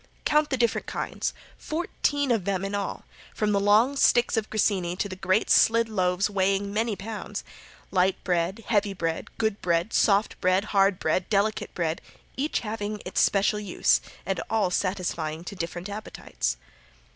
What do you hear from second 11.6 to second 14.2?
bread, each having its especial use,